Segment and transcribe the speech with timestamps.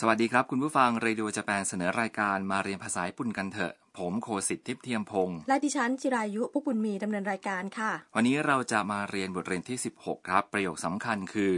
[0.00, 11.54] สวัสดีครับ คุณผู้ฟังเรดิโอจะแปลเสนอรายการมาเรียนภาษาญี่ปุ่นกันเถอะ ผมโคสิทธิ์ทิพย์เทียมพงศ์ และดิฉันจิรายุพุกบุญมีดำเนินรายการค่ะ วันนี้เราจะมาเรียนบทเรียนที่ 16 ครับ ประโยคสำคัญคือ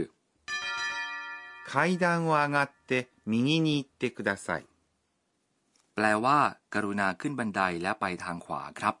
[1.71, 1.73] 階
[2.03, 2.91] 段を上がって
[3.33, 4.73] 右に行ってください。
[5.95, 6.37] แปลว่า
[6.73, 8.95] กรุณาขึ้นบันไดและไปทางขวาครับ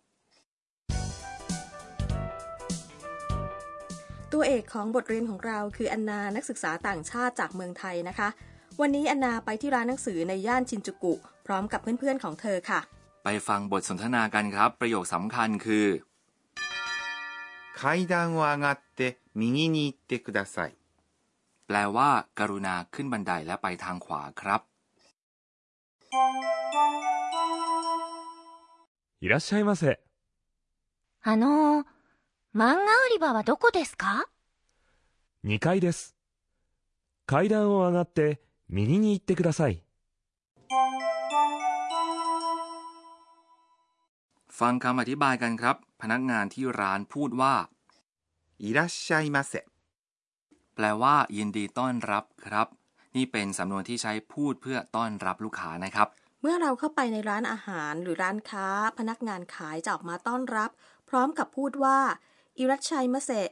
[4.33, 8.29] ตัวเอกของบทเรียนของเราคืออันนานักศึกษาต่างชาติจากเมืองไทยนะคะ
[8.81, 11.13] วันนี้อันนาไปที่ร้านหนังสือในย่านชินจูกุ
[11.45, 12.79] พร้อมกับเพื่อนๆของเธอค่ะ
[13.23, 15.87] ไปฟังบทสนทนากันครับ ประโยคสำคัญคือ
[17.79, 18.99] 階段を上がって
[19.35, 20.77] 右に行ってください。
[21.67, 24.61] แปลว่า กรุณาขึ้นบันไดและไปทางขวาครับ
[29.21, 29.99] いらっしゃいませ。
[31.21, 31.85] あのー、
[32.53, 34.27] 漫画売り場はどこですか
[35.45, 36.15] 2階です。
[37.25, 39.83] 階段を上がって 右に行ってください。
[44.59, 47.55] ฟังคำอธิบายกันครับ พนักงานที่ร้านพูดว่า
[48.63, 49.53] いらっしゃいませ。
[50.75, 52.67] แปลว่า ยินดีต้อนรับครับ
[53.15, 56.07] นี่เป็นสำนวนที่ใช้พูดเพื่อต้อนรับลูกค้านะครับ
[56.41, 58.67] เมื่อเราเข้าไปในร้านอาหารหรือร้านค้า
[58.99, 60.69] พนักงานขายจะออกมาต้อนรับ
[61.09, 61.99] พร้อมกับพูดว่า
[62.57, 63.49] อิรัชชัยมะเซะ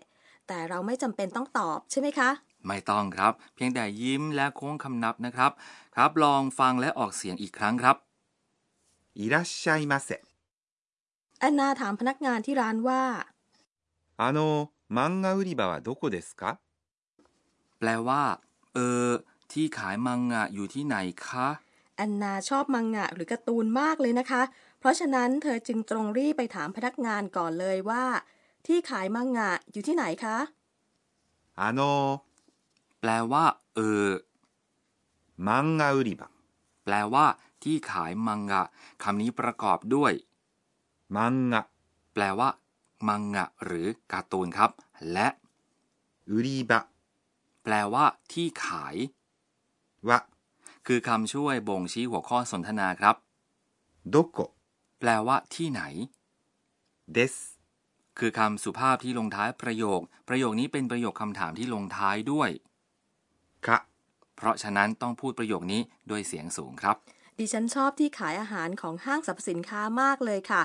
[0.48, 2.30] แต่เราไม่จำเป็นต้องตอบใช่ไหมคะ
[2.68, 5.52] ไม่ต้องครับ เพียงแต่ยิ้มและโค้งคำนับนะครับ
[5.96, 7.98] ครับ ลองฟังและออกเสียงอีกครั้งครับ
[9.20, 10.10] いらっしゃいませ。
[11.40, 13.04] แอนนาถามพนักงานที่ร้านว่า
[14.18, 16.60] あの、漫画売り場はどこですか
[17.80, 18.24] แปลว่า
[18.74, 19.10] เออ
[19.52, 21.48] ที่ขายมังงะอยู่ที่ไหนคะ
[21.98, 24.42] แอนนาชอบมังงะหรือการ์ตูนมากเลยนะคะ
[24.80, 28.04] เพราะฉะนั้นเธอจึงตรงรีบไปถามพนักงานก่อนเลยว่า
[28.68, 30.38] ที่ขายมังงะอยู่ที่ไหนคะ
[31.56, 32.24] あの、
[33.09, 34.09] แปลว่า เออ
[35.47, 36.31] มังงะอุริบะ
[36.84, 37.27] แปลว่า
[37.62, 38.62] ที่ขายมังงะ
[39.03, 40.12] คำนี้ประกอบด้วย
[41.17, 41.62] มังงะ
[42.15, 42.49] แปลว่า
[43.09, 44.71] มังงะ หรือการ์ตูนครับ
[45.12, 45.28] และ
[46.28, 46.81] อุริบะ
[47.65, 48.97] แปลว่า ที่ขาย
[50.09, 50.19] วะ
[50.87, 53.17] คือคำช่วยบ่งชี้หัวข้อสนทนาครับ
[54.09, 54.38] โดโก
[55.00, 55.83] แปลว่า ที่ไหน
[57.12, 57.34] เดส
[58.19, 62.50] คือคำสุภาพที่ลงท้ายประโยค ประโยคนี้เป็นประโยคคำถามที่ลงท้ายด้วย
[63.66, 63.78] ครั
[64.37, 66.97] เพราะฉะนั้นต้องพูดประโยคนี้ด้วยเสียงสูงครับ
[67.38, 70.62] ดิฉันชอบที่ขายอาหารของห้างสรรพสินค้ามากเลยค่ะ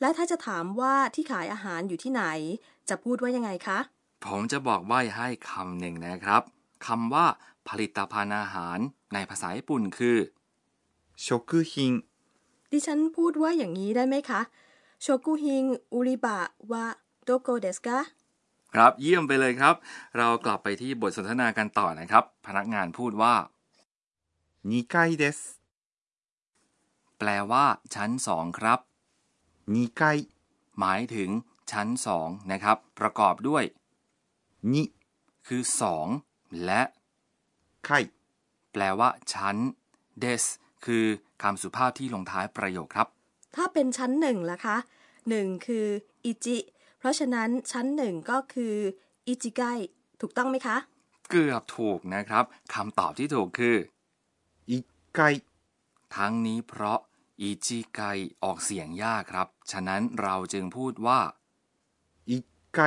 [0.00, 2.24] และถ้าจะถามว่าที่ขายอาหารอยู่ที่ไหน
[2.88, 3.78] จะพูดว่ายังไงคะ
[4.24, 6.42] ผมจะบอกใบ้ให้คำหนึ่งนะครับ
[6.86, 7.26] คำว่า
[7.68, 8.78] ผลิตภัณฑ์อาหาร
[9.14, 10.16] ในภาษาญี่ปุ่นคือ
[11.20, 11.92] โชกุฮิง
[12.72, 14.40] ดิฉันพูดว่าอย่างนี้ได้ไหมคะ
[15.02, 16.38] โชกุฮิงอุริบะ
[16.72, 16.86] วะ
[17.24, 17.98] โดโกเดสกะ
[18.73, 19.75] ครับเยี่ยมไปเลยครับ
[20.17, 23.35] เรากลับไปที่บทสนทนากันต่อนะครับ พนักงานพูดว่า
[24.69, 25.39] 2階です。
[27.19, 27.65] แปลว่า
[27.95, 28.79] ชั้นสองครับ
[29.73, 30.03] 2階、
[30.79, 31.29] หมายถึง
[31.71, 33.63] ชั้นสองนะครับ ประกอบด้วย
[34.75, 36.07] 2 คือสอง
[36.65, 36.81] และ
[37.87, 37.89] 階、
[38.71, 39.55] แปลว่า ชั้น
[40.23, 40.43] des
[40.85, 41.05] คือ
[41.43, 43.07] คำสุภาพที่ลงท้ายประโยคครับ
[43.55, 44.77] ถ้าเป็นชั้นหนึ่งล่ะคะ
[45.29, 45.87] หนึ่งคือ
[46.25, 46.57] อิจิ
[46.98, 48.76] เพราะฉะนั้นชั้นหนึ่งก็คือ
[49.26, 49.62] อิจิไก
[50.20, 50.76] ถูกต้องไหมคะ
[51.30, 52.44] เกือบถูกนะครับ
[52.74, 53.76] คำตอบที่ถูกคือ
[54.46, 55.20] 1階、
[56.16, 56.98] ทั้งนี้เพราะ
[57.40, 58.00] อิจิไก
[58.42, 61.20] ออกเสียงยากครับ ฉะนั้นเราจึงพูดว่า
[61.98, 62.80] 1階、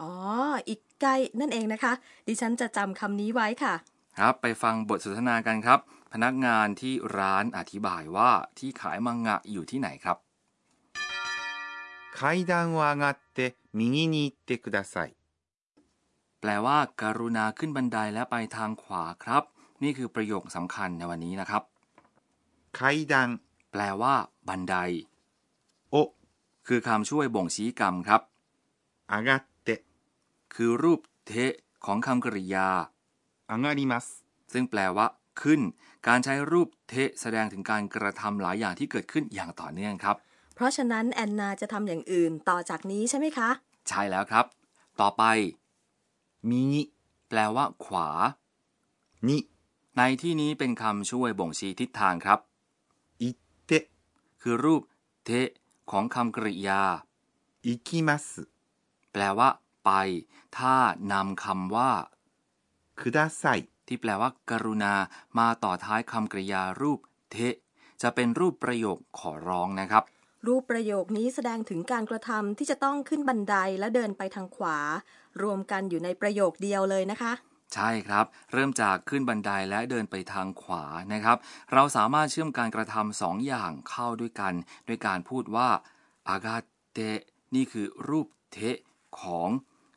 [0.00, 0.12] อ๋อ
[0.68, 1.06] อิกไก
[1.40, 1.92] นั่นเองนะคะ
[2.26, 3.74] ดิฉันจะจำคำนี้ไว้ค่ะ
[4.18, 5.80] ครับไปฟังบทสนทนากันครับ
[6.12, 10.16] พนักงานที่ร้านอธิบายว่าที่ขายมังงะอยู่ที่ไหนครับ
[12.13, 15.15] 階段を上がって右に行ってください。
[16.41, 19.43] แปลว่า การุณาขึ้นบันไดและไปทางขวาครับ
[19.83, 21.63] นี่คือประโยคสำคัญในวันนี้นะครับ
[22.77, 22.79] 階
[23.11, 23.13] 段
[23.71, 24.13] แปลว่า
[24.47, 24.75] บันได
[25.93, 25.95] を
[26.67, 28.21] คือคำช่วยบ่งชี้กรรมครับ
[29.11, 29.69] 上がって
[30.53, 31.33] คือรูปเท
[31.85, 32.67] ของคำกริยา
[33.49, 34.05] 上がります。
[34.53, 35.07] ซึ่งแปลว่า
[35.41, 35.61] ขึ้น
[36.07, 40.15] การใช้รูปเทแสดงถึงการกระทำหลายอย่างที่เกิดขึ้นอย่างต่อเนื่องครับ
[40.54, 43.50] เพราะฉะนั้นแอนนาจะทำอย่างอื่นต่อจากนี้ใช่ไหมคะ
[43.88, 44.44] ใช่แล้วครับ
[45.00, 45.22] ต่อไป
[46.50, 46.64] มิ
[47.28, 48.08] แปลว่า ขวา
[49.28, 49.38] นิ
[49.96, 52.38] ในที่นี้เป็นคำช่วยบ่งชี้ทิศทางครับ
[53.22, 53.30] อิ
[53.64, 53.72] เต
[54.42, 54.82] คือรูป
[55.24, 55.30] เท
[55.90, 56.82] ของคำกริยา
[57.64, 58.26] อิกิมัส
[59.12, 59.48] แปลว่า
[59.84, 59.90] ไป
[60.58, 60.74] ถ้า
[61.12, 61.90] นำคำว่า
[63.00, 63.44] คุดาไซ
[63.86, 64.94] ที่แปลว่า กรุณา
[65.38, 66.98] มาต่อท้ายคำกริยารูป
[67.32, 67.36] เท
[68.02, 70.04] จะเป็นรูปประโยคขอร้องนะครับ
[70.46, 74.78] รูปประโยคนี้แสดงถึงการกระทำที่จะต้องขึ้นบันไดและเดินไปทางขวา
[75.42, 77.32] รวมกันอยู่ในประโยคเดียวเลยนะคะ
[77.74, 81.36] ใช่ครับ เริ่มจากขึ้นบันไดและเดินไปทางขวานะครับ
[81.72, 84.54] เราสามารถเชื่อมการกระทำสองอย่างเข้าด้วยกัน
[84.88, 85.68] ด้วยการพูดว่า
[86.28, 86.56] อากา
[86.92, 86.98] เต
[87.54, 88.58] นี่คือรูปเท
[89.20, 89.48] ของ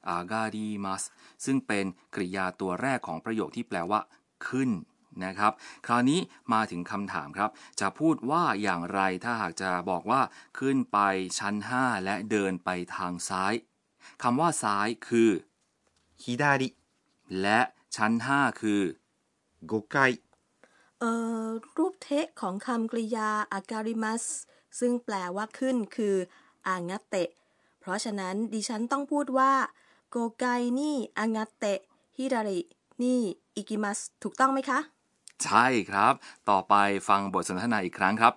[0.10, 1.04] อากาดีมัส
[1.46, 4.00] ซึ่งเป็นกริยาตัวแรกของประโยคที่แปลว่า
[4.48, 4.70] ขึ้น
[5.24, 5.54] นะครับ
[5.88, 6.20] คราวนี้
[6.54, 10.22] มาถึงคำถามครับ จะพูดว่าอย่างไรถ้าหากจะบอกว่า
[10.60, 11.00] ขึ้นไป
[11.40, 13.54] ชั้น 5 และเดินไปทางซ้าย
[14.24, 15.30] คำว่าซ้ายคือ
[16.24, 16.64] 左、
[17.42, 17.60] และ
[17.96, 18.82] ชั้น 5 คือ
[19.70, 19.98] 5階、
[21.00, 21.12] เอ่
[21.46, 21.48] อ
[21.78, 24.24] รูปเทะของคำกริยาอาการิมัส
[24.80, 26.16] ซึ่งแปลว่าขึ้นคือ
[26.68, 27.30] อางาเตะ
[27.80, 29.54] เพราะฉะนั้นดิฉันต้องพูดว่า
[30.10, 30.46] โกไก
[30.80, 31.80] นี่อางาเตะ
[32.18, 32.60] ฮิดาริ
[33.04, 33.20] นี่
[33.56, 34.80] อิกิมัสถูกต้องไหมคะ
[35.45, 36.15] ใช่ครับ
[36.51, 36.75] ต่อไป
[37.09, 38.35] ฟังบทสนทนาอีกครั้งครับ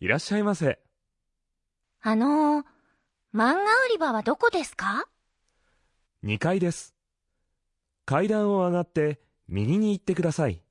[0.00, 0.78] いらっしゃいませ。
[2.00, 2.64] あのー、
[3.34, 5.06] 漫画売り場はどこですか
[6.24, 6.94] 2階です。
[8.06, 10.62] 階段を上がって右に行ってください。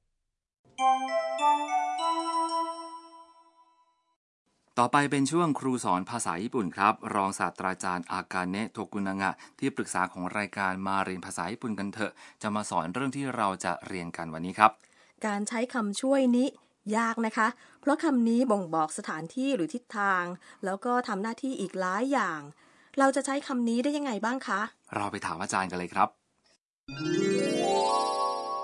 [4.79, 12.11] ต่อไปเป็นช่วงครูสอนภาษาญี่ปุ่นครับ รองศาสตราจารย์อากาเนะโทกุนางะ ที่ปรึกษาของรายการมาเรียนภาษาญี่ปุ่นกันเถอะ
[12.41, 14.71] จะมาสอนเรื่องที่เราจะเรียนกันวันนี้ครับ
[15.25, 16.47] การใช้คำช่วยนี้
[16.97, 17.47] ยากนะคะ
[17.81, 20.23] เพราะคำนี้บ่งบอกสถานที่หรือทิศทาง
[20.65, 22.41] แล้วก็ทำหน้าที่อีกหลายอย่าง
[22.99, 24.59] เราจะใช้คำนี้ได้ยังไงบ้างคะ
[24.95, 26.09] เราไปถามอาจารย์กันเลยครับ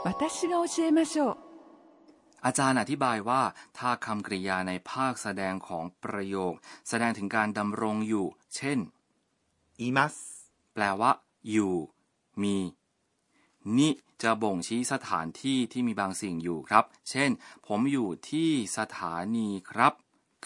[0.08, 1.49] 私が教えましょう
[2.46, 3.42] อาจารย์อธิบายว่า
[3.78, 6.54] ถ้าคำกริยาในภาคแสดงของประโยค
[6.90, 8.80] แสดงถึงการดำรงอยู่ เช่น
[9.82, 10.14] います。
[10.74, 11.12] แปลว่า
[11.50, 11.76] อยู่
[12.42, 12.58] มี
[13.78, 13.92] นี่
[14.22, 17.30] จะบ่งชี้สถานที่ที่มีบางสิ่งอยู่ครับ เช่น
[17.68, 19.94] ผมอยู่ที่สถานีครับ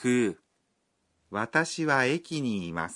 [0.02, 0.24] คือ
[1.36, 2.96] 私は駅にいます。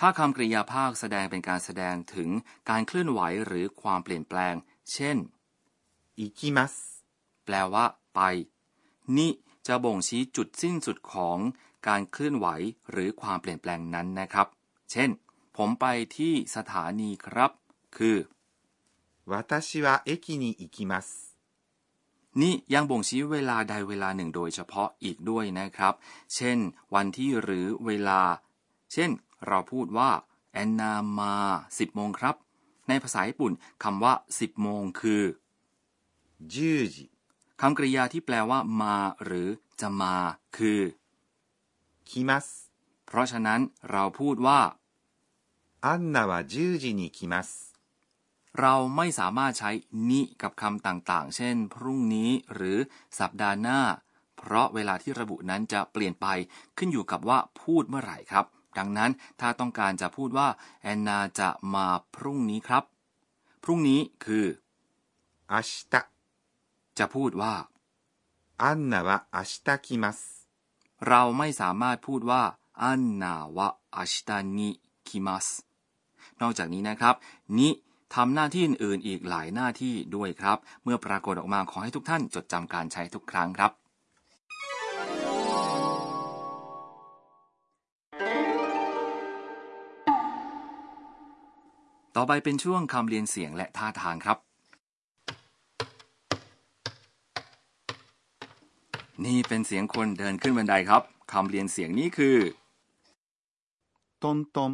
[0.00, 2.30] ถ้าคำกริยาภาคแสดงเป็นการแสดงถึง
[2.68, 4.54] การเคลื่อนไหวหรือความเปลี่ยนแปลง
[4.92, 5.16] เช่น
[6.20, 6.91] 行きます。
[7.44, 7.84] แปลว่า
[8.14, 8.20] ไป
[9.16, 9.30] นี่
[9.66, 11.38] จะบ่งชี้จุดสิ้นสุดของ
[11.86, 12.46] การเคลื่อนไหว
[12.90, 14.46] หรือความเปลี่ยนแปลงนั้นนะครับ
[14.90, 15.10] เช่น
[15.56, 15.84] ผมไป
[16.16, 17.50] ที่สถานีครับ
[17.96, 18.16] คือ
[19.30, 19.34] 私
[19.84, 21.06] は駅に行きます。
[22.40, 25.94] นี่ยังบ่งชี้เวลาใดเวลาหนึ่งโดยเฉพาะอีกด้วยนะครับ
[26.34, 26.58] เช่น
[26.94, 28.20] วันที่หรือเวลา
[28.92, 29.10] เช่น
[29.46, 30.10] เราพูดว่า
[30.52, 31.34] แอนนามา
[31.66, 32.34] 10 โมงครับ
[32.88, 33.52] ในภาษาญี่ปุ่น
[33.82, 35.22] คำว่า 10 โมงคือ
[36.52, 36.54] 10
[36.94, 37.11] 時。
[37.62, 39.48] คำกริยาที่แปลว่า มา หรือ
[39.80, 40.16] จะมา
[40.56, 40.80] คือ
[42.08, 42.46] 来ます。
[43.06, 43.60] เพราะฉะนั้น
[43.90, 44.60] เราพูดว่า
[45.86, 47.48] アンナは10時に来ます。
[48.60, 49.70] เราไม่สามารถใช้
[50.10, 52.78] นิกับคำต่างๆ เช่น พรุ่งนี้หรือ
[53.18, 53.80] สัปดาห์หน้า
[54.38, 56.26] เพราะเวลาที่ระบุนั้นจะเปลี่ยนไป
[56.78, 58.44] ขึ้นอยู่กับว่าพูดเมื่อไหร่ครับ
[58.78, 59.10] ดังนั้น
[59.40, 60.48] ถ้าต้องการจะพูดว่า
[60.82, 62.84] แอนนาจะมาพรุ่งนี้ครับ
[63.62, 64.46] พรุ่งนี้คือ
[65.50, 65.54] 明
[65.92, 66.11] 日。
[66.99, 67.53] จะพูดว่า
[68.63, 70.19] อันนาวะอาชิตะคิมัส
[71.07, 72.43] เราไม่สามารถพูดว่า
[72.83, 74.69] อันนาวะอาชิตะนิ
[75.07, 75.47] คิมัส
[76.41, 77.15] นอกจากนี้นะครับ
[77.57, 77.69] นิ
[78.15, 83.71] ทำหน้าที่อื่นอีกหลายหน้าที่ด้วยครับ เมื่อปรากฏออกมาขอให้ทุกท่านจดจำการใช้ทุกครั้งครับ
[92.15, 94.37] ต่อไปเป็นช่วงคำเรียนเสียงและท่าทางครับ
[99.25, 101.01] นี่เป็นเสียงคนเดินขึ้นบันไดครับ
[101.31, 102.37] คำเรียนเสียงนี้คือ
[104.23, 104.71] ตนตม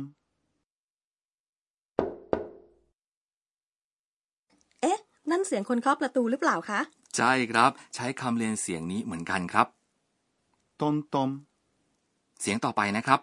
[4.82, 5.00] เอ๊ะ
[5.32, 6.79] นั่นเสียงคนเคาะประตูหรือเปล่าคะ
[7.18, 9.68] ใช่ครับ ใช้คำเรียนเสียงนี้เหมือนกันครับ
[10.82, 11.29] ตนตม
[12.41, 13.20] เสียงต่อไปนะครับ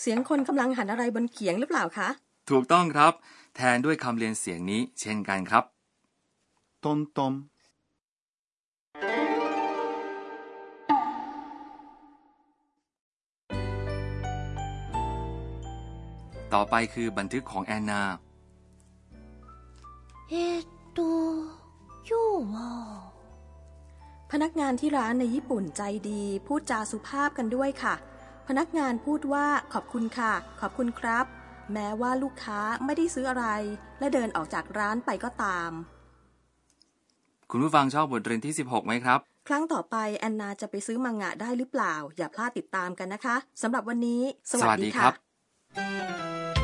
[0.00, 2.08] เสียงคนกำลังหันอะไรบนเขียงหรือเปล่าคะ
[2.50, 3.12] ถูกต้องครับ
[3.56, 5.64] แทนด้วยคำเรียนเสียงนี้เช่นกันครับ
[6.84, 7.32] ตนตม
[16.54, 18.02] ต่อไปคือบันทึกของแอนนา
[20.28, 20.34] เอ
[20.96, 21.10] ตู
[22.08, 22.22] ยู
[22.52, 22.54] ว
[24.32, 27.94] พนักงานที่ร้านในญี่ปุ่นใจดี พูดจาสุภาพกันด้วยค่ะ
[28.48, 31.24] พนักงานพูดว่าขอบคุณค่ะ ขอบคุณครับ
[31.72, 33.46] แม้ว่าลูกค้าไม่ได้ซื้ออะไร
[33.98, 35.70] และเดินออกจากร้านไปก็ตาม
[37.50, 45.25] คุณผู้ฟังชอบบทเรียนที่ 16 ไหมครับ ครั้งต่อไปแอนนาจะไปซื้อมังงะได้หรือเปล่า อย่าพลาดติดตามกันนะคะสำหรับวันนี้ สวัสดีครับ
[45.76, 46.55] うん。